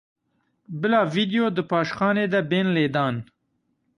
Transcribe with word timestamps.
Bila 0.79 1.01
vîdyo 1.15 1.45
di 1.55 1.63
paşxanê 1.69 2.25
de 2.33 2.41
bên 2.49 2.67
lêdan. 2.75 3.15